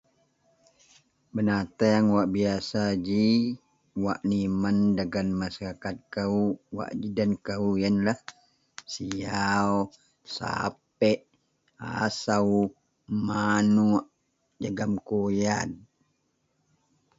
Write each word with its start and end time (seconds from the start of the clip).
Benateang 1.35 2.05
wak 2.15 2.27
biasa 2.37 2.81
ji 3.07 3.25
wak 4.03 4.19
nimen 4.29 4.77
dagen 4.97 5.27
masarakat 5.41 5.95
kou 6.13 6.37
wak 6.77 6.91
ji 6.99 7.07
den 7.17 7.31
kou 7.47 7.65
iyenlah 7.75 8.19
siaw, 8.93 9.71
sapek, 10.35 11.19
asou, 12.03 12.51
manouk 13.25 14.05
jegem 14.61 14.93
kuyad. 15.07 15.71